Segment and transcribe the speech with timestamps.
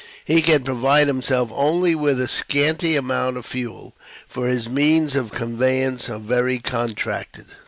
[0.25, 3.93] He can provide himself only with a scanty amount of fuel,
[4.27, 7.45] for his means of conveyance are very contracted.